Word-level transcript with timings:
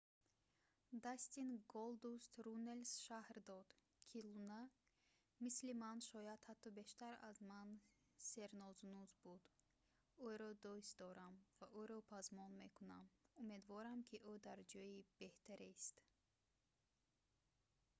дастин 1.05 1.49
голдуст 1.73 2.33
руннелс 2.45 2.91
шарҳ 3.05 3.29
дод 3.51 3.67
ки 4.09 4.17
луна 4.29 4.61
мисли 5.43 5.71
ман...шояд 5.83 6.41
ҳатто 6.49 6.67
бештар 6.79 7.13
аз 7.29 7.37
ман 7.51 7.69
сернозунуз 8.29 9.11
буд...ӯро 9.23 10.51
дӯст 10.63 10.91
дорам 11.01 11.35
ва 11.59 11.65
ӯро 11.81 11.99
пазмон 12.11 12.51
мекунам...умедворам 12.63 13.99
ки 14.07 14.15
ӯ 14.31 14.33
дар 14.47 14.59
ҷои 14.71 15.05
беҳтарест 15.19 15.95